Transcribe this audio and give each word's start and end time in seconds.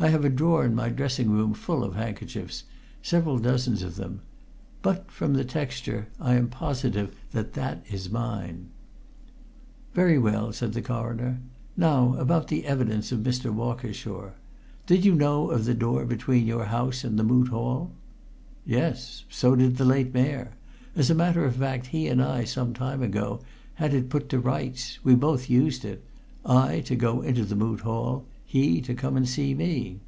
I 0.00 0.10
have 0.10 0.24
a 0.24 0.28
drawer 0.30 0.64
in 0.64 0.76
my 0.76 0.90
dressing 0.90 1.28
room 1.28 1.54
full 1.54 1.82
of 1.82 1.96
handkerchiefs 1.96 2.62
several 3.02 3.36
dozens 3.40 3.82
of 3.82 3.96
them. 3.96 4.20
But 4.80 5.10
from 5.10 5.32
the 5.34 5.44
texture 5.44 6.06
I 6.20 6.34
am 6.36 6.46
positive 6.48 7.16
that 7.32 7.54
that 7.54 7.84
is 7.90 8.08
mine." 8.08 8.68
"Very 9.94 10.16
well," 10.16 10.52
said 10.52 10.74
the 10.74 10.82
Coroner. 10.82 11.40
"Now 11.76 12.14
about 12.14 12.46
the 12.46 12.64
evidence 12.64 13.10
of 13.10 13.24
Mr. 13.24 13.52
Walkershaw. 13.52 14.34
Did 14.86 15.04
you 15.04 15.16
know 15.16 15.50
of 15.50 15.64
the 15.64 15.74
door 15.74 16.04
between 16.04 16.46
your 16.46 16.66
house 16.66 17.02
and 17.02 17.18
the 17.18 17.24
Moot 17.24 17.48
Hall?" 17.48 17.90
"Yes! 18.64 19.24
So 19.28 19.56
did 19.56 19.78
the 19.78 19.84
late 19.84 20.14
Mayor. 20.14 20.52
As 20.94 21.10
a 21.10 21.14
matter 21.16 21.44
of 21.44 21.56
fact, 21.56 21.86
he 21.88 22.06
and 22.06 22.22
I, 22.22 22.44
some 22.44 22.72
time 22.72 23.02
ago, 23.02 23.40
had 23.74 23.92
it 23.92 24.10
put 24.10 24.28
to 24.28 24.38
rights. 24.38 25.00
We 25.02 25.16
both 25.16 25.50
used 25.50 25.84
it; 25.84 26.04
I, 26.46 26.82
to 26.82 26.94
go 26.94 27.20
into 27.20 27.44
the 27.44 27.56
Moot 27.56 27.80
Hall; 27.80 28.24
he, 28.50 28.80
to 28.80 28.94
come 28.94 29.14
and 29.14 29.28
see 29.28 29.52
me." 29.54 30.00